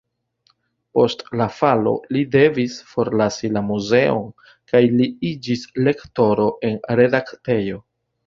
Post 0.97 1.19
la 1.41 1.45
falo 1.57 1.91
li 2.15 2.21
devis 2.35 2.77
forlasi 2.93 3.51
la 3.57 3.61
muzeon 3.67 4.25
kaj 4.73 4.83
li 5.01 5.09
iĝis 5.33 5.67
lektoro 5.89 6.47
en 6.71 6.81
redaktejo. 7.03 7.79